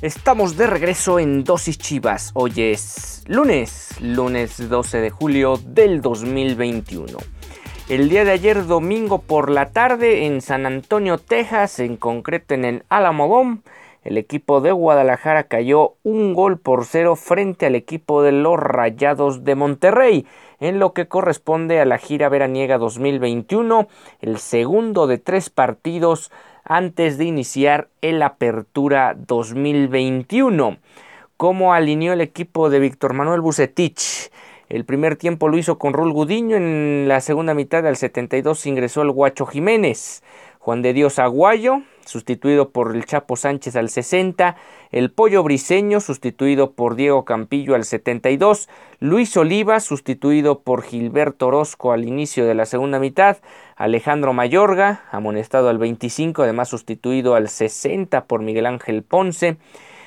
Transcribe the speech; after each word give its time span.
Estamos 0.00 0.56
de 0.56 0.68
regreso 0.68 1.18
en 1.18 1.42
Dosis 1.42 1.76
Chivas. 1.76 2.30
Hoy 2.34 2.52
es 2.56 3.24
lunes, 3.26 4.00
lunes 4.00 4.68
12 4.68 5.00
de 5.00 5.10
julio 5.10 5.56
del 5.56 6.00
2021. 6.00 7.18
El 7.88 8.08
día 8.08 8.24
de 8.24 8.30
ayer, 8.30 8.64
domingo 8.64 9.20
por 9.22 9.50
la 9.50 9.72
tarde, 9.72 10.26
en 10.26 10.40
San 10.40 10.66
Antonio, 10.66 11.18
Texas, 11.18 11.80
en 11.80 11.96
concreto 11.96 12.54
en 12.54 12.64
el 12.64 12.84
Alamo 12.88 13.58
el 14.04 14.16
equipo 14.16 14.60
de 14.60 14.72
Guadalajara 14.72 15.44
cayó 15.44 15.96
un 16.02 16.32
gol 16.32 16.58
por 16.58 16.86
cero 16.86 17.16
frente 17.16 17.66
al 17.66 17.74
equipo 17.74 18.22
de 18.22 18.32
los 18.32 18.58
Rayados 18.58 19.44
de 19.44 19.54
Monterrey, 19.54 20.26
en 20.60 20.78
lo 20.78 20.92
que 20.92 21.08
corresponde 21.08 21.80
a 21.80 21.84
la 21.84 21.98
gira 21.98 22.28
veraniega 22.28 22.78
2021, 22.78 23.88
el 24.20 24.38
segundo 24.38 25.08
de 25.08 25.18
tres 25.18 25.50
partidos 25.50 26.30
antes 26.68 27.16
de 27.16 27.24
iniciar 27.24 27.88
el 28.02 28.22
Apertura 28.22 29.16
2021. 29.26 30.76
¿Cómo 31.38 31.72
alineó 31.72 32.12
el 32.12 32.20
equipo 32.20 32.68
de 32.68 32.78
Víctor 32.78 33.14
Manuel 33.14 33.40
Bucetich? 33.40 34.30
El 34.68 34.84
primer 34.84 35.16
tiempo 35.16 35.48
lo 35.48 35.56
hizo 35.56 35.78
con 35.78 35.94
Rul 35.94 36.12
Gudiño, 36.12 36.56
en 36.56 37.06
la 37.08 37.22
segunda 37.22 37.54
mitad 37.54 37.82
del 37.82 37.96
72 37.96 38.66
ingresó 38.66 39.00
el 39.00 39.10
Guacho 39.10 39.46
Jiménez. 39.46 40.22
Juan 40.58 40.82
de 40.82 40.92
Dios 40.92 41.18
Aguayo, 41.18 41.80
sustituido 42.08 42.70
por 42.70 42.96
el 42.96 43.04
Chapo 43.04 43.36
Sánchez 43.36 43.76
al 43.76 43.90
60, 43.90 44.56
el 44.90 45.10
Pollo 45.10 45.42
Briseño, 45.42 46.00
sustituido 46.00 46.72
por 46.72 46.96
Diego 46.96 47.24
Campillo 47.24 47.74
al 47.74 47.84
72, 47.84 48.68
Luis 48.98 49.36
Oliva, 49.36 49.80
sustituido 49.80 50.60
por 50.60 50.82
Gilberto 50.82 51.48
Orozco 51.48 51.92
al 51.92 52.04
inicio 52.04 52.46
de 52.46 52.54
la 52.54 52.66
segunda 52.66 52.98
mitad, 52.98 53.36
Alejandro 53.76 54.32
Mayorga, 54.32 55.04
amonestado 55.10 55.68
al 55.68 55.78
25, 55.78 56.42
además 56.42 56.68
sustituido 56.68 57.34
al 57.34 57.48
60 57.48 58.24
por 58.24 58.42
Miguel 58.42 58.66
Ángel 58.66 59.02
Ponce, 59.02 59.58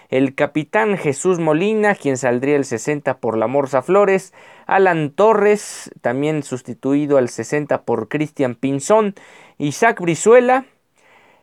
el 0.10 0.36
capitán 0.36 0.98
Jesús 0.98 1.40
Molina, 1.40 1.96
quien 1.96 2.18
saldría 2.18 2.58
el 2.58 2.66
60 2.66 3.20
por 3.20 3.38
la 3.38 3.48
Morza 3.48 3.82
Flores, 3.82 4.34
Alan 4.66 5.12
Torres, 5.12 5.90
también 6.02 6.44
sustituido 6.44 7.18
al 7.18 7.30
60 7.30 7.84
por 7.84 8.10
Cristian 8.10 8.56
Pinzón, 8.56 9.16
Isaac 9.58 10.02
Brizuela, 10.02 10.66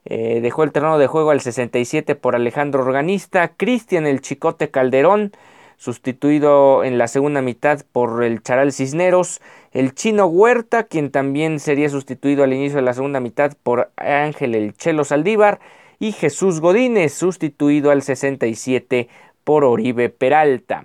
eh, 0.05 0.41
dejó 0.41 0.65
el 0.65 0.73
terreno 0.73 0.99
de 0.99 1.07
juego 1.07 1.31
al 1.31 1.41
67 1.41 2.15
por 2.15 2.35
Alejandro 2.35 2.83
Organista, 2.83 3.49
Cristian 3.49 4.07
el 4.07 4.21
Chicote 4.21 4.71
Calderón, 4.71 5.33
sustituido 5.77 6.83
en 6.83 6.99
la 6.99 7.09
segunda 7.09 7.41
mitad 7.41 7.83
por 7.93 8.25
el 8.25 8.43
Charal 8.43 8.73
Cisneros, 8.73 9.41
el 9.73 9.95
Chino 9.95 10.27
Huerta, 10.27 10.85
quien 10.85 11.11
también 11.11 11.61
sería 11.61 11.89
sustituido 11.89 12.43
al 12.45 12.53
inicio 12.53 12.77
de 12.77 12.83
la 12.83 12.95
segunda 12.95 13.21
mitad 13.21 13.53
por 13.63 13.91
Ángel 13.97 14.55
el 14.55 14.75
Chelo 14.75 15.05
Saldívar, 15.05 15.61
y 16.01 16.13
Jesús 16.13 16.61
Godínez, 16.61 17.13
sustituido 17.13 17.91
al 17.91 18.03
67 18.03 19.09
por 19.45 19.65
Oribe 19.65 20.11
Peralta. 20.11 20.85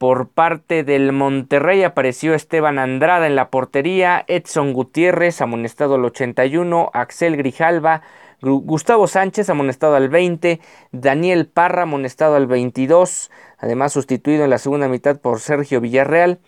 Por 0.00 0.30
parte 0.30 0.82
del 0.82 1.12
Monterrey 1.12 1.82
apareció 1.82 2.32
Esteban 2.32 2.78
Andrada 2.78 3.26
en 3.26 3.36
la 3.36 3.50
portería, 3.50 4.24
Edson 4.28 4.72
Gutiérrez 4.72 5.42
amonestado 5.42 5.96
al 5.96 6.06
81, 6.06 6.88
Axel 6.94 7.36
Grijalva, 7.36 8.00
Gustavo 8.40 9.06
Sánchez 9.06 9.50
amonestado 9.50 9.96
al 9.96 10.08
20, 10.08 10.58
Daniel 10.90 11.48
Parra 11.48 11.82
amonestado 11.82 12.36
al 12.36 12.46
22, 12.46 13.30
además 13.58 13.92
sustituido 13.92 14.44
en 14.44 14.48
la 14.48 14.56
segunda 14.56 14.88
mitad 14.88 15.20
por 15.20 15.38
Sergio 15.38 15.82
Villarreal, 15.82 16.38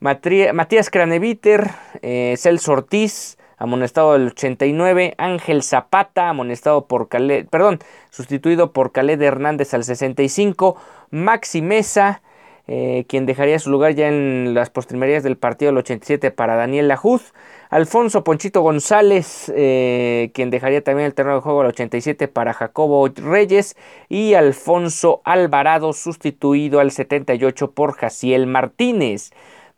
Matías 0.00 0.90
Craneviter, 0.90 1.70
eh, 2.02 2.34
Celso 2.36 2.72
Ortiz, 2.72 3.38
amonestado 3.56 4.14
al 4.14 4.26
89, 4.26 5.14
Ángel 5.16 5.62
Zapata, 5.62 6.28
amonestado 6.28 6.88
por 6.88 7.08
Caled, 7.08 7.46
perdón, 7.50 7.78
sustituido 8.10 8.72
por 8.72 8.90
Caled 8.90 9.22
Hernández 9.22 9.74
al 9.74 9.84
65, 9.84 10.76
Maxi 11.12 11.62
Mesa, 11.62 12.20
eh, 12.68 13.04
quien 13.08 13.26
dejaría 13.26 13.58
su 13.58 13.70
lugar 13.70 13.94
ya 13.94 14.08
en 14.08 14.52
las 14.54 14.70
postrimerías 14.70 15.22
del 15.22 15.36
partido 15.36 15.70
al 15.70 15.78
87 15.78 16.30
para 16.32 16.56
Daniel 16.56 16.88
Lajuz, 16.88 17.32
Alfonso 17.70 18.24
Ponchito 18.24 18.60
González, 18.60 19.52
eh, 19.54 20.30
quien 20.34 20.50
dejaría 20.50 20.82
también 20.82 21.06
el 21.06 21.14
terreno 21.14 21.36
de 21.36 21.42
juego 21.42 21.60
al 21.60 21.68
87 21.68 22.28
para 22.28 22.54
Jacobo 22.54 23.08
Reyes, 23.08 23.76
y 24.08 24.34
Alfonso 24.34 25.20
Alvarado, 25.24 25.92
sustituido 25.92 26.80
al 26.80 26.90
78 26.90 27.70
por 27.70 27.92
Jaciel 27.92 28.46
Martínez. 28.46 29.30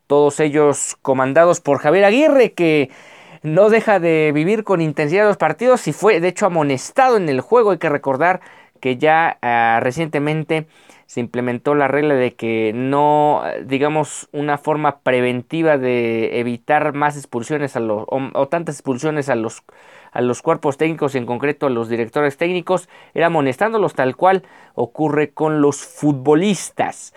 Todos 0.07 0.41
ellos 0.41 0.97
comandados 1.03 1.61
por 1.61 1.79
Javier 1.79 2.05
Aguirre, 2.05 2.53
que 2.53 2.91
no 3.43 3.71
deja 3.71 4.01
de 4.01 4.33
vivir 4.35 4.65
con 4.65 4.81
intensidad 4.81 5.27
los 5.27 5.37
partidos 5.37 5.87
y 5.89 5.93
fue 5.93 6.21
de 6.21 6.29
hecho 6.29 6.47
amonestado 6.47 7.17
en 7.17 7.29
el 7.29 7.41
juego. 7.41 7.71
Hay 7.71 7.79
que 7.79 7.89
recordar 7.89 8.41
que 8.81 8.97
ya 8.97 9.39
ah, 9.43 9.81
recientemente 9.83 10.67
se 11.09 11.21
implementó 11.21 11.75
la 11.75 11.89
regla 11.89 12.13
de 12.13 12.35
que 12.35 12.73
no, 12.75 13.43
digamos, 13.65 14.29
una 14.31 14.59
forma 14.59 15.01
preventiva 15.01 15.79
de 15.79 16.39
evitar 16.39 16.93
más 16.93 17.17
expulsiones 17.17 17.77
a 17.77 17.81
los, 17.81 18.05
o, 18.07 18.49
tantas 18.49 18.75
expulsiones 18.75 19.31
a 19.31 19.35
los, 19.35 19.63
a 20.13 20.21
los 20.21 20.43
cuerpos 20.43 20.77
técnicos, 20.77 21.15
en 21.15 21.25
concreto 21.25 21.65
a 21.65 21.71
los 21.71 21.89
directores 21.89 22.37
técnicos, 22.37 22.91
era 23.15 23.29
amonestándolos 23.29 23.95
tal 23.95 24.17
cual 24.17 24.43
ocurre 24.75 25.31
con 25.31 25.63
los 25.63 25.79
futbolistas. 25.79 27.15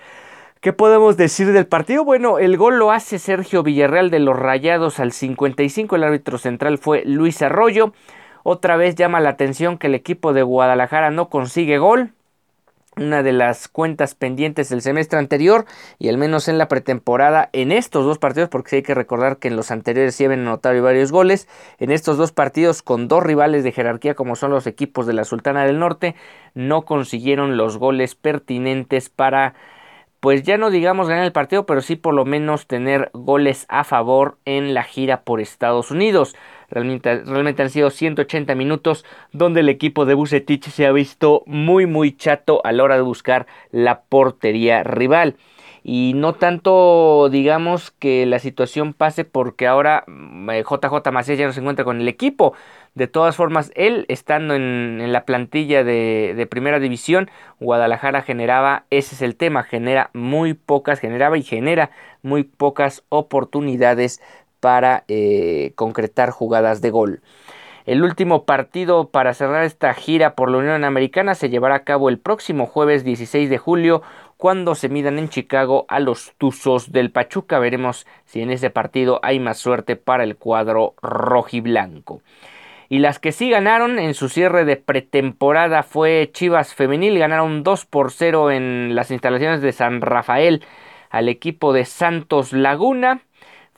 ¿Qué 0.61 0.71
podemos 0.71 1.17
decir 1.17 1.51
del 1.51 1.67
partido? 1.67 2.05
Bueno, 2.05 2.39
el 2.39 2.55
gol 2.55 2.79
lo 2.79 2.91
hace 2.91 3.19
Sergio 3.19 3.61
Villarreal 3.61 4.09
de 4.09 4.19
los 4.19 4.39
Rayados 4.39 5.01
al 5.01 5.11
55. 5.11 5.97
El 5.97 6.05
árbitro 6.05 6.37
central 6.37 6.77
fue 6.77 7.03
Luis 7.03 7.41
Arroyo. 7.41 7.91
Otra 8.43 8.77
vez 8.77 8.95
llama 8.95 9.19
la 9.19 9.31
atención 9.31 9.77
que 9.77 9.87
el 9.87 9.95
equipo 9.95 10.31
de 10.31 10.43
Guadalajara 10.43 11.11
no 11.11 11.27
consigue 11.27 11.77
gol. 11.77 12.13
Una 13.01 13.23
de 13.23 13.33
las 13.33 13.67
cuentas 13.67 14.13
pendientes 14.13 14.69
del 14.69 14.83
semestre 14.83 15.17
anterior 15.17 15.65
y 15.97 16.09
al 16.09 16.17
menos 16.19 16.47
en 16.47 16.59
la 16.59 16.67
pretemporada 16.67 17.49
en 17.51 17.71
estos 17.71 18.05
dos 18.05 18.19
partidos, 18.19 18.49
porque 18.49 18.75
hay 18.75 18.83
que 18.83 18.93
recordar 18.93 19.37
que 19.37 19.47
en 19.47 19.55
los 19.55 19.71
anteriores 19.71 20.13
sí 20.13 20.25
habían 20.25 20.41
anotado 20.41 20.79
varios 20.83 21.11
goles, 21.11 21.47
en 21.79 21.91
estos 21.91 22.17
dos 22.17 22.31
partidos 22.31 22.83
con 22.83 23.07
dos 23.07 23.23
rivales 23.23 23.63
de 23.63 23.71
jerarquía 23.71 24.13
como 24.13 24.35
son 24.35 24.51
los 24.51 24.67
equipos 24.67 25.07
de 25.07 25.13
la 25.13 25.23
Sultana 25.23 25.65
del 25.65 25.79
Norte, 25.79 26.15
no 26.53 26.83
consiguieron 26.83 27.57
los 27.57 27.77
goles 27.77 28.13
pertinentes 28.13 29.09
para 29.09 29.55
pues 30.19 30.43
ya 30.43 30.57
no 30.57 30.69
digamos 30.69 31.09
ganar 31.09 31.25
el 31.25 31.31
partido, 31.31 31.65
pero 31.65 31.81
sí 31.81 31.95
por 31.95 32.13
lo 32.13 32.25
menos 32.25 32.67
tener 32.67 33.09
goles 33.13 33.65
a 33.69 33.83
favor 33.83 34.37
en 34.45 34.75
la 34.75 34.83
gira 34.83 35.23
por 35.23 35.41
Estados 35.41 35.89
Unidos. 35.89 36.35
Realmente, 36.71 37.23
realmente 37.25 37.61
han 37.61 37.69
sido 37.69 37.89
180 37.89 38.55
minutos 38.55 39.05
donde 39.33 39.59
el 39.59 39.69
equipo 39.69 40.05
de 40.05 40.13
Bucetich 40.13 40.69
se 40.69 40.85
ha 40.87 40.91
visto 40.91 41.43
muy 41.45 41.85
muy 41.85 42.15
chato 42.15 42.61
a 42.63 42.71
la 42.71 42.83
hora 42.83 42.95
de 42.95 43.01
buscar 43.01 43.45
la 43.71 44.01
portería 44.03 44.83
rival 44.83 45.35
y 45.83 46.13
no 46.15 46.33
tanto 46.33 47.29
digamos 47.31 47.91
que 47.91 48.25
la 48.25 48.39
situación 48.39 48.93
pase 48.93 49.25
porque 49.25 49.67
ahora 49.67 50.05
JJ 50.07 51.09
mm, 51.09 51.13
Macías 51.13 51.37
ya 51.37 51.47
no 51.47 51.53
se 51.53 51.59
encuentra 51.59 51.85
con 51.85 52.01
el 52.01 52.07
equipo. 52.07 52.53
De 52.93 53.07
todas 53.07 53.37
formas, 53.37 53.71
él 53.75 54.05
estando 54.09 54.53
en, 54.53 55.13
la 55.13 55.23
plantilla 55.23 55.85
de, 55.85 56.47
primera 56.51 56.77
división, 56.79 57.29
Guadalajara 57.61 58.21
generaba, 58.21 58.83
ese 58.89 59.15
es 59.15 59.21
el 59.21 59.37
tema, 59.37 59.63
genera 59.63 60.09
muy 60.13 60.53
pocas, 60.55 60.99
generaba 60.99 61.37
y 61.37 61.43
genera 61.43 61.91
muy 62.21 62.43
pocas 62.43 63.03
oportunidades 63.07 64.21
para 64.61 65.03
eh, 65.09 65.73
concretar 65.75 66.29
jugadas 66.29 66.81
de 66.81 66.91
gol. 66.91 67.21
El 67.85 68.03
último 68.03 68.45
partido 68.45 69.09
para 69.09 69.33
cerrar 69.33 69.65
esta 69.65 69.93
gira 69.93 70.35
por 70.35 70.49
la 70.49 70.59
Unión 70.59 70.83
Americana 70.85 71.35
se 71.35 71.49
llevará 71.49 71.75
a 71.75 71.83
cabo 71.83 72.09
el 72.09 72.19
próximo 72.19 72.67
jueves 72.67 73.03
16 73.03 73.49
de 73.49 73.57
julio 73.57 74.03
cuando 74.37 74.75
se 74.75 74.87
midan 74.87 75.19
en 75.19 75.29
Chicago 75.29 75.85
a 75.87 75.99
los 75.99 76.33
Tuzos 76.37 76.91
del 76.91 77.11
Pachuca. 77.11 77.59
Veremos 77.59 78.05
si 78.25 78.41
en 78.41 78.51
ese 78.51 78.69
partido 78.69 79.19
hay 79.23 79.39
más 79.39 79.57
suerte 79.57 79.95
para 79.95 80.23
el 80.23 80.37
cuadro 80.37 80.93
rojiblanco. 81.01 82.21
Y 82.87 82.99
las 82.99 83.19
que 83.19 83.31
sí 83.31 83.49
ganaron 83.49 83.99
en 83.99 84.13
su 84.13 84.29
cierre 84.29 84.65
de 84.65 84.77
pretemporada 84.77 85.81
fue 85.81 86.29
Chivas 86.33 86.75
Femenil. 86.75 87.17
Ganaron 87.17 87.63
2 87.63 87.85
por 87.85 88.11
0 88.11 88.51
en 88.51 88.95
las 88.95 89.11
instalaciones 89.11 89.61
de 89.61 89.71
San 89.71 90.01
Rafael 90.01 90.63
al 91.09 91.29
equipo 91.29 91.73
de 91.73 91.85
Santos 91.85 92.51
Laguna. 92.51 93.21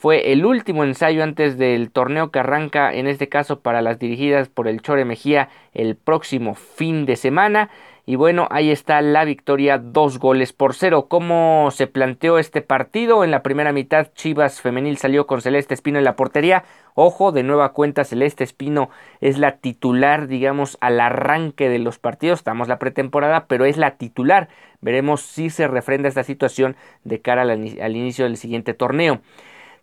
Fue 0.03 0.33
el 0.33 0.45
último 0.45 0.83
ensayo 0.83 1.23
antes 1.23 1.57
del 1.57 1.89
torneo 1.89 2.29
que 2.29 2.39
arranca, 2.39 2.93
en 2.93 3.07
este 3.07 3.29
caso 3.29 3.61
para 3.61 3.81
las 3.81 3.99
dirigidas 3.99 4.49
por 4.49 4.67
el 4.67 4.81
Chore 4.81 5.05
Mejía, 5.05 5.47
el 5.73 5.95
próximo 5.95 6.55
fin 6.55 7.05
de 7.05 7.15
semana. 7.15 7.69
Y 8.05 8.17
bueno, 8.17 8.49
ahí 8.51 8.69
está 8.69 9.01
la 9.01 9.23
victoria, 9.23 9.77
dos 9.77 10.19
goles 10.19 10.51
por 10.51 10.73
cero. 10.73 11.05
¿Cómo 11.07 11.69
se 11.71 11.87
planteó 11.87 12.37
este 12.37 12.61
partido? 12.61 13.23
En 13.23 13.31
la 13.31 13.43
primera 13.43 13.71
mitad, 13.71 14.09
Chivas 14.13 14.59
Femenil 14.59 14.97
salió 14.97 15.25
con 15.25 15.41
Celeste 15.41 15.73
Espino 15.73 15.99
en 15.99 16.03
la 16.03 16.17
portería. 16.17 16.65
Ojo, 16.95 17.31
de 17.31 17.43
nueva 17.43 17.71
cuenta, 17.71 18.03
Celeste 18.03 18.43
Espino 18.43 18.89
es 19.21 19.37
la 19.37 19.59
titular, 19.59 20.27
digamos, 20.27 20.77
al 20.81 20.99
arranque 20.99 21.69
de 21.69 21.79
los 21.79 21.97
partidos. 21.97 22.39
Estamos 22.39 22.67
la 22.67 22.77
pretemporada, 22.77 23.45
pero 23.47 23.63
es 23.63 23.77
la 23.77 23.91
titular. 23.91 24.49
Veremos 24.81 25.21
si 25.21 25.49
se 25.49 25.69
refrenda 25.69 26.09
esta 26.09 26.25
situación 26.25 26.75
de 27.05 27.21
cara 27.21 27.43
al 27.43 27.95
inicio 27.95 28.25
del 28.25 28.35
siguiente 28.35 28.73
torneo. 28.73 29.21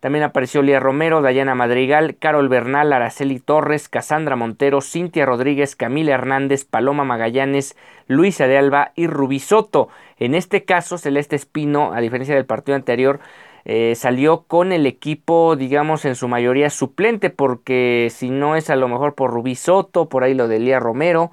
También 0.01 0.23
apareció 0.23 0.63
Lía 0.63 0.79
Romero, 0.79 1.21
Dayana 1.21 1.53
Madrigal, 1.53 2.17
Carol 2.17 2.49
Bernal, 2.49 2.91
Araceli 2.91 3.39
Torres, 3.39 3.87
Casandra 3.87 4.35
Montero, 4.35 4.81
Cintia 4.81 5.27
Rodríguez, 5.27 5.75
Camila 5.75 6.15
Hernández, 6.15 6.65
Paloma 6.65 7.03
Magallanes, 7.03 7.77
Luisa 8.07 8.47
de 8.47 8.57
Alba 8.57 8.93
y 8.95 9.05
Rubí 9.05 9.37
Soto. 9.37 9.89
En 10.17 10.33
este 10.33 10.65
caso, 10.65 10.97
Celeste 10.97 11.35
Espino, 11.35 11.93
a 11.93 12.01
diferencia 12.01 12.33
del 12.33 12.47
partido 12.47 12.75
anterior, 12.75 13.19
eh, 13.63 13.93
salió 13.95 14.45
con 14.47 14.71
el 14.71 14.87
equipo, 14.87 15.55
digamos, 15.55 16.03
en 16.05 16.15
su 16.15 16.27
mayoría 16.27 16.71
suplente, 16.71 17.29
porque 17.29 18.07
si 18.09 18.31
no 18.31 18.55
es 18.55 18.71
a 18.71 18.75
lo 18.75 18.87
mejor 18.87 19.13
por 19.13 19.29
Rubí 19.29 19.53
Soto, 19.53 20.09
por 20.09 20.23
ahí 20.23 20.33
lo 20.33 20.47
de 20.47 20.57
Lía 20.57 20.79
Romero, 20.79 21.29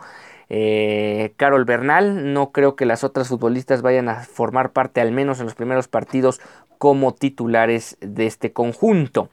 eh, 0.50 1.32
Carol 1.36 1.64
Bernal, 1.64 2.32
no 2.32 2.52
creo 2.52 2.74
que 2.74 2.86
las 2.86 3.04
otras 3.04 3.28
futbolistas 3.28 3.82
vayan 3.82 4.08
a 4.08 4.22
formar 4.22 4.72
parte, 4.72 5.00
al 5.00 5.12
menos 5.12 5.40
en 5.40 5.44
los 5.44 5.54
primeros 5.54 5.88
partidos, 5.88 6.40
como 6.78 7.12
titulares 7.14 7.98
de 8.00 8.26
este 8.26 8.52
conjunto. 8.52 9.30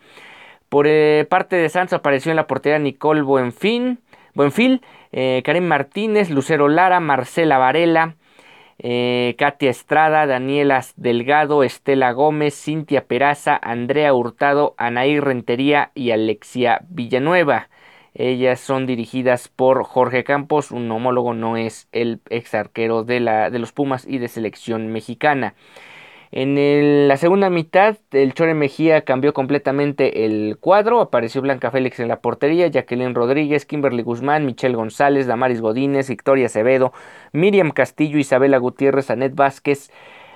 Por 0.68 0.88
eh, 0.88 1.26
parte 1.30 1.56
de 1.56 1.70
Santos 1.70 1.94
apareció 1.94 2.32
en 2.32 2.36
la 2.36 2.48
portería 2.48 2.80
Nicole 2.80 3.22
Buenfil, 3.22 4.00
Buenfil 4.34 4.82
eh, 5.12 5.42
Karen 5.46 5.68
Martínez, 5.68 6.30
Lucero 6.30 6.68
Lara, 6.68 7.00
Marcela 7.00 7.58
Varela, 7.58 8.16
Katia 8.78 9.70
Estrada, 9.70 10.26
Daniela 10.26 10.84
Delgado, 10.98 11.64
Estela 11.64 12.12
Gómez, 12.12 12.62
Cintia 12.62 13.06
Peraza, 13.06 13.58
Andrea 13.62 14.14
Hurtado, 14.14 14.76
Anaí 14.78 15.18
Rentería 15.22 15.92
y 15.96 16.12
Alexia 16.12 16.82
Villanueva. 16.90 17.70
Ellas 18.16 18.62
son 18.62 18.86
dirigidas 18.86 19.50
por 19.50 19.84
Jorge 19.84 20.24
Campos, 20.24 20.72
un 20.72 20.90
homólogo 20.90 21.34
no 21.34 21.58
es 21.58 21.90
el 21.92 22.22
ex 22.30 22.56
arquero 22.56 23.04
de, 23.04 23.20
la, 23.20 23.50
de 23.50 23.60
los 23.60 23.74
Pumas 23.74 24.08
y 24.08 24.20
de 24.20 24.30
selección 24.30 24.88
mexicana. 24.88 25.54
En 26.32 27.08
la 27.08 27.18
segunda 27.18 27.50
mitad, 27.50 27.98
el 28.12 28.34
Chore 28.34 28.54
Mejía 28.54 29.02
cambió 29.02 29.34
completamente 29.34 30.26
el 30.26 30.58
cuadro. 30.60 31.00
Apareció 31.00 31.42
Blanca 31.42 31.72
Félix 31.72 32.00
en 32.00 32.08
la 32.08 32.20
portería, 32.20 32.68
Jacqueline 32.68 33.16
Rodríguez, 33.16 33.66
Kimberly 33.66 34.02
Guzmán, 34.02 34.46
Michelle 34.46 34.76
González, 34.76 35.28
Damaris 35.28 35.62
Godínez, 35.62 36.10
Victoria 36.10 36.48
Acevedo, 36.48 36.94
Miriam 37.32 37.72
Castillo, 37.72 38.18
Isabela 38.18 38.58
Gutiérrez, 38.58 39.12
Anet 39.12 39.36
Vázquez, 39.36 39.92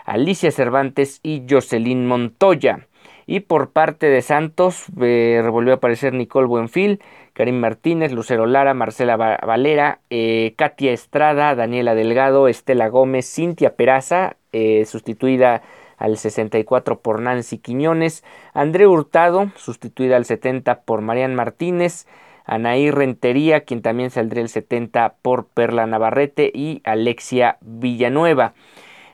Alicia 0.05 0.51
Cervantes 0.51 1.19
y 1.23 1.43
Jocelyn 1.49 2.05
Montoya. 2.05 2.88
Y 3.31 3.41
por 3.41 3.69
parte 3.69 4.07
de 4.07 4.23
Santos 4.23 4.85
eh, 4.99 5.47
volvió 5.51 5.73
a 5.73 5.75
aparecer 5.75 6.15
Nicole 6.15 6.47
Buenfil, 6.47 6.99
Karim 7.33 7.59
Martínez, 7.59 8.11
Lucero 8.11 8.47
Lara, 8.47 8.73
Marcela 8.73 9.17
Valera, 9.17 9.99
eh, 10.09 10.55
Katia 10.57 10.93
Estrada, 10.93 11.53
Daniela 11.53 11.93
Delgado, 11.93 12.47
Estela 12.47 12.87
Gómez, 12.87 13.31
Cintia 13.31 13.75
Peraza, 13.75 14.37
eh, 14.51 14.83
sustituida 14.85 15.61
al 15.99 16.17
64 16.17 17.01
por 17.01 17.21
Nancy 17.21 17.59
Quiñones, 17.59 18.23
André 18.55 18.87
Hurtado, 18.87 19.51
sustituida 19.57 20.17
al 20.17 20.25
70 20.25 20.81
por 20.81 21.01
Marian 21.01 21.35
Martínez, 21.35 22.07
Anaí 22.45 22.89
Rentería, 22.89 23.59
quien 23.59 23.83
también 23.83 24.09
saldría 24.09 24.41
el 24.41 24.49
70 24.49 25.17
por 25.21 25.45
Perla 25.45 25.85
Navarrete 25.85 26.51
y 26.51 26.81
Alexia 26.83 27.59
Villanueva. 27.61 28.55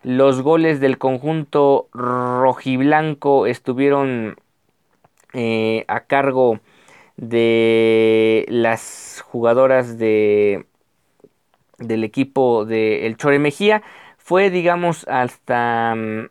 Los 0.06 0.44
goles 0.44 0.80
del 0.80 1.00
conjunto 1.00 1.90
rojiblanco 1.92 3.48
estuvieron 3.48 4.36
eh, 5.34 5.84
a 5.88 6.02
cargo 6.02 6.60
de 7.18 8.46
las 8.48 9.24
jugadoras 9.26 9.98
de 9.98 10.68
del 11.80 12.04
equipo 12.04 12.66
de 12.66 13.08
El 13.08 13.18
Chore 13.18 13.40
Mejía 13.40 13.82
fue 14.20 14.52
digamos 14.52 15.08
hasta 15.08 15.96
mm, 15.96 16.28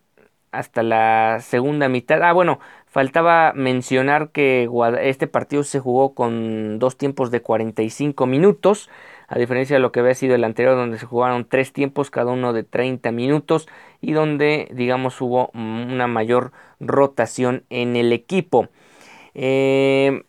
hasta 0.53 0.85
la 0.85 1.41
segunda 1.41 1.88
mitad. 1.88 2.23
Ah, 2.23 2.32
bueno, 2.32 2.61
faltaba 2.87 3.53
mencionar 3.55 4.31
que 4.31 4.69
este 5.03 5.26
partido 5.26 5.65
se 5.65 5.81
jugó 5.81 6.15
con 6.15 6.79
dos 6.79 6.97
tiempos 6.97 7.32
de 7.32 7.43
45 7.43 8.26
minutos, 8.26 8.88
a 9.29 9.38
diferencia 9.38 9.76
de 9.76 9.81
lo 9.81 9.93
que 9.93 10.00
había 10.00 10.15
sido 10.15 10.35
el 10.35 10.44
anterior, 10.44 10.76
donde 10.76 10.99
se 10.99 11.06
jugaron 11.06 11.47
tres 11.49 11.73
tiempos, 11.73 12.11
cada 12.11 12.32
uno 12.32 12.53
de 12.53 12.65
30 12.65 13.12
minutos, 13.12 13.69
y 14.00 14.12
donde, 14.12 14.69
digamos, 14.73 15.21
hubo 15.21 15.50
una 15.55 16.06
mayor 16.06 16.53
rotación 16.81 17.65
en 17.71 17.97
el 17.97 18.12
equipo. 18.12 18.69
Eh, 19.35 20.25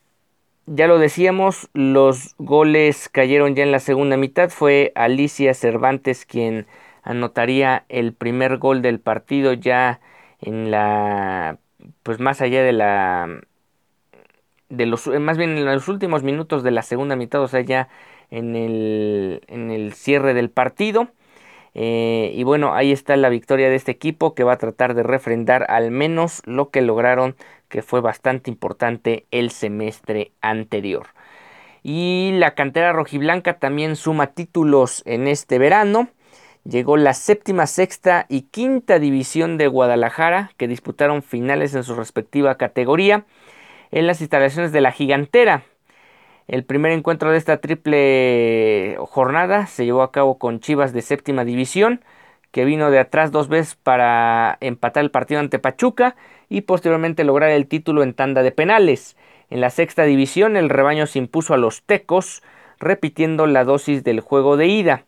ya 0.68 0.88
lo 0.88 0.98
decíamos, 0.98 1.70
los 1.74 2.36
goles 2.38 3.10
cayeron 3.10 3.56
ya 3.56 3.64
en 3.64 3.72
la 3.72 3.80
segunda 3.80 4.18
mitad. 4.18 4.50
Fue 4.50 4.92
Alicia 4.96 5.54
Cervantes 5.54 6.26
quien 6.26 6.66
anotaría 7.04 7.86
el 7.90 8.14
primer 8.14 8.58
gol 8.58 8.82
del 8.82 9.00
partido 9.00 9.54
ya 9.54 10.02
en 10.42 10.72
la 10.72 11.60
pues 12.04 12.20
más 12.20 12.42
allá 12.42 12.64
de 12.64 12.74
la 12.74 13.42
de 14.70 14.86
los 14.88 15.08
más 15.08 15.38
bien 15.38 15.52
en 15.58 15.66
los 15.66 15.88
últimos 15.88 16.24
minutos 16.24 16.64
de 16.64 16.72
la 16.72 16.82
segunda 16.82 17.16
mitad 17.16 17.42
o 17.42 17.48
sea 17.48 17.62
ya 17.62 17.90
en 18.36 18.56
el, 18.56 19.42
en 19.48 19.72
el 19.72 19.94
cierre 19.94 20.34
del 20.34 20.50
partido. 20.50 21.10
Eh, 21.74 22.32
y 22.36 22.44
bueno 22.44 22.74
ahí 22.74 22.92
está 22.92 23.18
la 23.18 23.30
victoria 23.30 23.70
de 23.70 23.76
este 23.76 23.92
equipo 23.92 24.34
que 24.34 24.46
va 24.46 24.54
a 24.54 24.58
tratar 24.58 24.94
de 24.94 25.04
refrendar 25.04 25.66
al 25.70 25.92
menos 25.92 26.42
lo 26.46 26.70
que 26.70 26.82
lograron 26.82 27.36
que 27.68 27.82
fue 27.82 28.00
bastante 28.00 28.50
importante 28.50 29.26
el 29.32 29.52
semestre 29.52 30.32
anterior. 30.42 31.08
Y 31.84 32.32
la 32.36 32.56
cantera 32.56 32.94
rojiblanca 32.94 33.60
también 33.60 33.96
suma 33.96 34.28
títulos 34.28 35.04
en 35.06 35.28
este 35.28 35.60
verano. 35.60 36.10
Llegó 36.64 36.98
la 36.98 37.14
séptima, 37.14 37.68
sexta 37.68 38.26
y 38.28 38.44
quinta 38.44 38.98
división 38.98 39.58
de 39.58 39.68
Guadalajara, 39.68 40.52
que 40.58 40.68
disputaron 40.68 41.22
finales 41.22 41.76
en 41.76 41.84
su 41.84 41.94
respectiva 41.94 42.58
categoría 42.58 43.26
en 43.92 44.08
las 44.08 44.22
instalaciones 44.22 44.72
de 44.72 44.82
la 44.82 44.92
Gigantera. 44.92 45.64
El 46.48 46.64
primer 46.64 46.92
encuentro 46.92 47.32
de 47.32 47.38
esta 47.38 47.58
triple 47.58 48.98
jornada 49.00 49.66
se 49.66 49.84
llevó 49.86 50.04
a 50.04 50.12
cabo 50.12 50.38
con 50.38 50.60
Chivas 50.60 50.94
de 50.94 51.02
séptima 51.02 51.44
división, 51.44 52.04
que 52.52 52.66
vino 52.66 52.92
de 52.92 53.00
atrás 53.00 53.32
dos 53.32 53.50
veces 53.50 53.76
para 53.76 54.58
empatar 54.62 55.04
el 55.04 55.12
partido 55.12 55.40
ante 55.40 55.58
Pachuca 55.58 56.16
y 56.48 56.62
posteriormente 56.62 57.24
lograr 57.24 57.50
el 57.50 57.68
título 57.68 58.04
en 58.04 58.14
tanda 58.14 58.44
de 58.44 58.52
penales. 58.52 59.18
En 59.50 59.60
la 59.60 59.72
sexta 59.72 60.04
división 60.04 60.56
el 60.56 60.70
rebaño 60.70 61.08
se 61.08 61.20
impuso 61.20 61.56
a 61.56 61.58
los 61.58 61.82
Tecos, 61.82 62.44
repitiendo 62.80 63.48
la 63.48 63.64
dosis 63.64 64.04
del 64.04 64.20
juego 64.20 64.56
de 64.56 64.68
ida. 64.68 65.06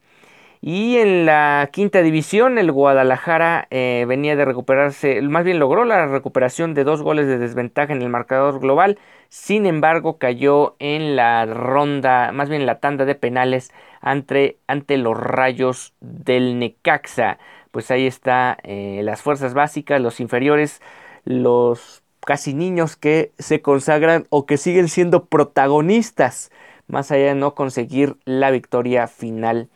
Y 0.61 0.97
en 0.97 1.25
la 1.25 1.69
quinta 1.71 2.01
división, 2.01 2.57
el 2.57 2.71
Guadalajara 2.71 3.67
eh, 3.69 4.05
venía 4.07 4.35
de 4.35 4.45
recuperarse, 4.45 5.21
más 5.21 5.43
bien 5.43 5.59
logró 5.59 5.85
la 5.85 6.07
recuperación 6.07 6.73
de 6.73 6.83
dos 6.83 7.01
goles 7.03 7.27
de 7.27 7.37
desventaja 7.37 7.93
en 7.93 8.01
el 8.01 8.09
marcador 8.09 8.59
global. 8.59 8.97
Sin 9.29 9.65
embargo, 9.65 10.17
cayó 10.17 10.75
en 10.79 11.15
la 11.15 11.45
ronda, 11.45 12.31
más 12.31 12.49
bien 12.49 12.65
la 12.65 12.79
tanda 12.79 13.05
de 13.05 13.15
penales 13.15 13.71
ante, 14.01 14.57
ante 14.67 14.97
los 14.97 15.17
rayos 15.17 15.93
del 15.99 16.57
Necaxa. 16.59 17.37
Pues 17.71 17.91
ahí 17.91 18.07
está 18.07 18.57
eh, 18.63 19.01
las 19.03 19.21
fuerzas 19.21 19.53
básicas, 19.53 20.01
los 20.01 20.19
inferiores, 20.19 20.81
los 21.23 22.01
casi 22.25 22.53
niños 22.53 22.95
que 22.95 23.31
se 23.37 23.61
consagran 23.61 24.25
o 24.29 24.45
que 24.45 24.57
siguen 24.57 24.87
siendo 24.87 25.25
protagonistas, 25.25 26.51
más 26.87 27.11
allá 27.11 27.27
de 27.27 27.35
no 27.35 27.53
conseguir 27.53 28.15
la 28.25 28.49
victoria 28.49 29.07
final 29.07 29.69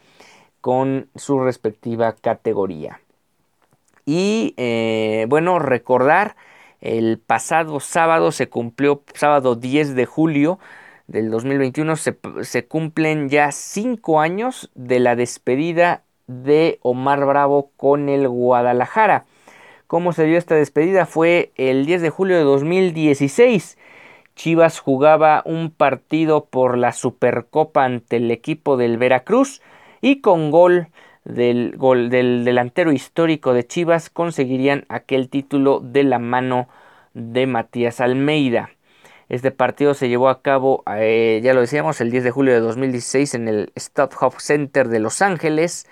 con 0.61 1.09
su 1.15 1.39
respectiva 1.39 2.13
categoría. 2.13 3.01
Y 4.05 4.53
eh, 4.57 5.25
bueno, 5.27 5.59
recordar, 5.59 6.35
el 6.79 7.19
pasado 7.19 7.79
sábado 7.79 8.31
se 8.31 8.49
cumplió, 8.49 9.03
sábado 9.13 9.55
10 9.55 9.95
de 9.95 10.05
julio 10.05 10.59
del 11.07 11.29
2021, 11.29 11.95
se, 11.95 12.17
se 12.41 12.65
cumplen 12.65 13.29
ya 13.29 13.51
cinco 13.51 14.19
años 14.19 14.71
de 14.75 14.99
la 14.99 15.15
despedida 15.15 16.03
de 16.27 16.79
Omar 16.81 17.25
Bravo 17.25 17.71
con 17.77 18.09
el 18.09 18.27
Guadalajara. 18.27 19.25
¿Cómo 19.87 20.13
se 20.13 20.23
dio 20.23 20.37
esta 20.37 20.55
despedida? 20.55 21.05
Fue 21.05 21.51
el 21.57 21.85
10 21.85 22.01
de 22.01 22.09
julio 22.09 22.37
de 22.37 22.43
2016. 22.43 23.77
Chivas 24.35 24.79
jugaba 24.79 25.43
un 25.45 25.69
partido 25.69 26.45
por 26.45 26.77
la 26.77 26.93
Supercopa 26.93 27.83
ante 27.83 28.15
el 28.15 28.31
equipo 28.31 28.77
del 28.77 28.97
Veracruz 28.97 29.61
y 30.01 30.21
con 30.21 30.51
gol 30.51 30.87
del, 31.23 31.77
del 32.09 32.43
delantero 32.43 32.91
histórico 32.91 33.53
de 33.53 33.65
Chivas 33.65 34.09
conseguirían 34.09 34.85
aquel 34.89 35.29
título 35.29 35.79
de 35.79 36.03
la 36.03 36.19
mano 36.19 36.67
de 37.13 37.47
Matías 37.47 38.01
Almeida. 38.01 38.71
Este 39.29 39.51
partido 39.51 39.93
se 39.93 40.09
llevó 40.09 40.27
a 40.27 40.41
cabo, 40.41 40.83
eh, 40.93 41.39
ya 41.41 41.53
lo 41.53 41.61
decíamos, 41.61 42.01
el 42.01 42.11
10 42.11 42.25
de 42.25 42.31
julio 42.31 42.53
de 42.53 42.59
2016 42.59 43.33
en 43.35 43.47
el 43.47 43.71
Hub 44.21 44.33
Center 44.39 44.89
de 44.89 44.99
Los 44.99 45.21
Ángeles 45.21 45.87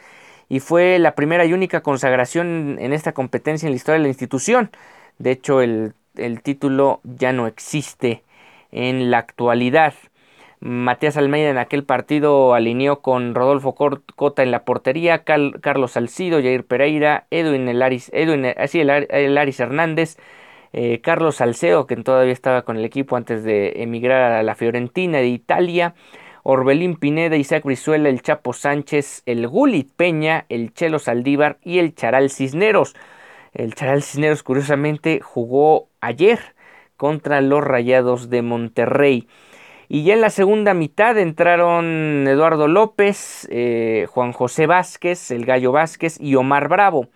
y 0.49 0.59
fue 0.59 0.99
la 0.99 1.15
primera 1.15 1.45
y 1.45 1.53
única 1.53 1.81
consagración 1.81 2.77
en 2.79 2.91
esta 2.91 3.13
competencia 3.13 3.67
en 3.67 3.71
la 3.71 3.77
historia 3.77 3.99
de 3.99 4.03
la 4.03 4.09
institución. 4.09 4.71
De 5.19 5.31
hecho, 5.31 5.61
el, 5.61 5.93
el 6.15 6.41
título 6.41 6.99
ya 7.03 7.31
no 7.31 7.47
existe 7.47 8.23
en 8.71 9.09
la 9.11 9.19
actualidad. 9.19 9.93
Matías 10.61 11.15
Almeida 11.15 11.49
en 11.49 11.57
aquel 11.57 11.85
partido 11.85 12.53
alineó 12.53 13.01
con 13.01 13.33
Rodolfo 13.33 13.75
Cota 13.75 14.43
en 14.43 14.51
la 14.51 14.65
portería, 14.65 15.23
Carlos 15.23 15.91
Salcido, 15.91 16.41
Jair 16.41 16.65
Pereira, 16.65 17.27
Edwin 17.31 17.69
Elaris, 17.69 18.11
Edwin, 18.13 18.45
así 18.57 18.81
Elaris 18.81 19.59
Hernández, 19.59 20.17
eh, 20.73 20.99
Carlos 21.01 21.37
Salcedo, 21.37 21.87
que 21.87 21.95
todavía 21.95 22.33
estaba 22.33 22.63
con 22.63 22.77
el 22.77 22.83
equipo 22.83 23.15
antes 23.15 23.43
de 23.43 23.81
emigrar 23.81 24.33
a 24.33 24.43
la 24.43 24.55
Fiorentina 24.55 25.19
de 25.19 25.27
Italia, 25.27 25.95
Orbelín 26.43 26.95
Pineda, 26.97 27.37
Isaac 27.37 27.63
Brizuela, 27.63 28.09
el 28.09 28.21
Chapo 28.21 28.53
Sánchez, 28.53 29.23
el 29.25 29.47
Gulit 29.47 29.91
Peña, 29.95 30.45
el 30.49 30.73
Chelo 30.73 30.99
Saldívar 30.99 31.57
y 31.63 31.79
el 31.79 31.95
Charal 31.95 32.29
Cisneros. 32.29 32.95
El 33.53 33.75
Charal 33.75 34.03
Cisneros 34.03 34.43
curiosamente 34.43 35.21
jugó 35.21 35.89
ayer 36.01 36.39
contra 36.97 37.41
los 37.41 37.63
Rayados 37.63 38.29
de 38.29 38.41
Monterrey. 38.41 39.27
Y 39.91 40.03
ya 40.03 40.13
en 40.13 40.21
la 40.21 40.29
segunda 40.29 40.75
mitad 40.75 41.17
entraron 41.17 42.27
Eduardo 42.27 42.67
López, 42.67 43.47
eh, 43.49 44.05
Juan 44.11 44.33
José 44.33 44.67
Vázquez, 44.67 45.31
el 45.31 45.47
Gallo 45.47 45.71
Vázquez 45.71 46.21
y 46.21 46.35
Omar 46.35 46.67
Bravo. 46.67 47.07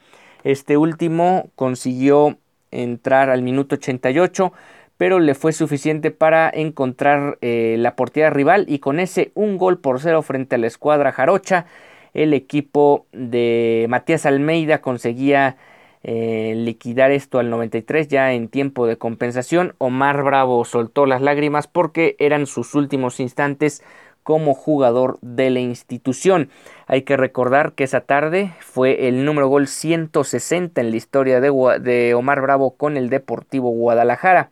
Este 0.44 0.76
último 0.76 1.52
consiguió 1.56 2.40
entrar 2.72 3.30
al 3.30 3.44
minuto 3.44 3.76
88, 3.76 4.54
pero 4.98 5.20
le 5.20 5.36
fue 5.36 5.54
suficiente 5.54 6.10
para 6.10 6.50
encontrar 6.52 7.38
eh, 7.42 7.76
la 7.78 7.96
portería 7.96 8.32
rival 8.32 8.66
y 8.68 8.80
con 8.80 9.00
ese 9.00 9.32
un 9.36 9.60
gol 9.60 9.78
por 9.78 10.00
cero 10.00 10.24
frente 10.24 10.56
a 10.56 10.58
la 10.58 10.66
escuadra 10.66 11.12
jarocha, 11.12 11.68
el 12.16 12.34
equipo 12.34 13.06
de 13.12 13.86
Matías 13.88 14.26
Almeida 14.26 14.82
conseguía 14.82 15.58
eh, 16.04 16.54
liquidar 16.58 17.12
esto 17.12 17.40
al 17.40 17.50
93 17.50 18.10
ya 18.10 18.34
en 18.34 18.50
tiempo 18.50 18.86
de 18.86 18.98
compensación. 18.98 19.74
Omar 19.78 20.22
Bravo 20.24 20.66
soltó 20.66 21.06
las 21.06 21.22
lágrimas 21.22 21.68
porque 21.68 22.16
eran 22.20 22.46
sus 22.46 22.76
últimos 22.76 23.20
instantes 23.20 23.82
como 24.22 24.54
jugador 24.54 25.18
de 25.22 25.50
la 25.50 25.60
institución. 25.60 26.50
Hay 26.88 27.04
que 27.04 27.18
recordar 27.18 27.74
que 27.74 27.84
esa 27.84 28.02
tarde 28.02 28.54
fue 28.60 29.08
el 29.08 29.26
número 29.26 29.48
gol 29.48 29.68
160 29.68 30.82
en 30.82 30.92
la 30.92 30.96
historia 30.96 31.40
de, 31.40 31.52
de 31.82 32.14
Omar 32.14 32.42
Bravo 32.42 32.76
con 32.76 32.98
el 32.98 33.10
Deportivo 33.10 33.70
Guadalajara. 33.70 34.50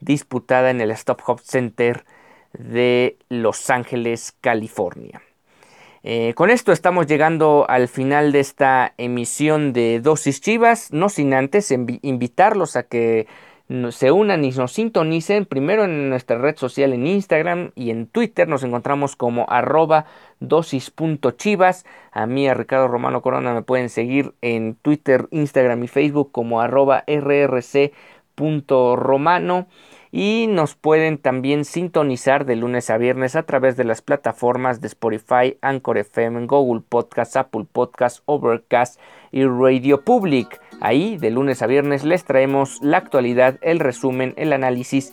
disputada 0.00 0.70
en 0.70 0.80
el 0.80 0.90
Stop 0.92 1.22
Hop 1.26 1.40
Center 1.40 2.04
de 2.52 3.16
Los 3.28 3.70
Ángeles, 3.70 4.34
California. 4.40 5.22
Eh, 6.08 6.34
con 6.34 6.50
esto 6.50 6.70
estamos 6.70 7.08
llegando 7.08 7.66
al 7.68 7.88
final 7.88 8.30
de 8.30 8.38
esta 8.38 8.94
emisión 8.96 9.72
de 9.72 9.98
Dosis 9.98 10.40
Chivas, 10.40 10.92
no 10.92 11.08
sin 11.08 11.34
antes 11.34 11.72
invitarlos 11.72 12.76
a 12.76 12.84
que 12.84 13.26
se 13.90 14.12
unan 14.12 14.44
y 14.44 14.52
nos 14.52 14.70
sintonicen 14.70 15.46
primero 15.46 15.82
en 15.82 16.08
nuestra 16.08 16.38
red 16.38 16.54
social 16.54 16.92
en 16.92 17.08
Instagram 17.08 17.72
y 17.74 17.90
en 17.90 18.06
Twitter. 18.06 18.46
Nos 18.46 18.62
encontramos 18.62 19.16
como 19.16 19.46
arroba 19.48 20.06
dosis.chivas. 20.38 21.84
A 22.12 22.26
mí, 22.26 22.46
a 22.46 22.54
Ricardo 22.54 22.86
Romano 22.86 23.20
Corona, 23.20 23.52
me 23.52 23.62
pueden 23.62 23.88
seguir 23.88 24.32
en 24.42 24.76
Twitter, 24.76 25.26
Instagram 25.32 25.82
y 25.82 25.88
Facebook 25.88 26.30
como 26.30 26.60
arroba 26.60 27.02
rrc.romano 27.08 27.66
y 30.18 30.46
nos 30.46 30.76
pueden 30.76 31.18
también 31.18 31.66
sintonizar 31.66 32.46
de 32.46 32.56
lunes 32.56 32.88
a 32.88 32.96
viernes 32.96 33.36
a 33.36 33.42
través 33.42 33.76
de 33.76 33.84
las 33.84 34.00
plataformas 34.00 34.80
de 34.80 34.86
Spotify, 34.86 35.58
Anchor 35.60 35.98
FM, 35.98 36.46
Google 36.46 36.82
Podcast, 36.88 37.36
Apple 37.36 37.66
Podcast, 37.70 38.22
Overcast 38.24 38.98
y 39.30 39.44
Radio 39.44 40.04
Public. 40.04 40.58
Ahí 40.80 41.18
de 41.18 41.30
lunes 41.30 41.60
a 41.60 41.66
viernes 41.66 42.02
les 42.02 42.24
traemos 42.24 42.80
la 42.80 42.96
actualidad, 42.96 43.58
el 43.60 43.78
resumen, 43.78 44.32
el 44.38 44.54
análisis 44.54 45.12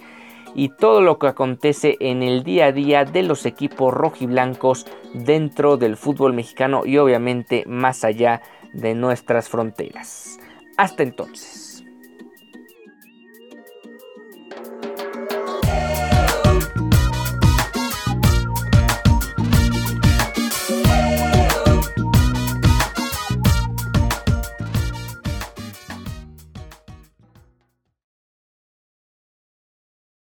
y 0.55 0.69
todo 0.69 1.01
lo 1.01 1.19
que 1.19 1.27
acontece 1.27 1.97
en 1.99 2.23
el 2.23 2.45
día 2.45 2.67
a 2.67 2.71
día 2.71 3.03
de 3.03 3.23
los 3.23 3.45
equipos 3.45 3.93
rojiblancos 3.93 4.87
dentro 5.13 5.75
del 5.75 5.97
fútbol 5.97 6.31
mexicano 6.31 6.85
y 6.85 6.97
obviamente 6.97 7.65
más 7.67 8.05
allá 8.05 8.41
de 8.71 8.95
nuestras 8.95 9.49
fronteras. 9.49 10.39
Hasta 10.77 11.03
entonces. 11.03 11.72